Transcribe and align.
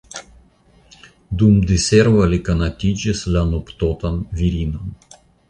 Dum 1.41 1.59
diservo 1.71 2.25
li 2.31 2.39
konatiĝis 2.47 3.23
la 3.37 3.45
nuptotan 3.53 4.19
virinon. 4.41 4.99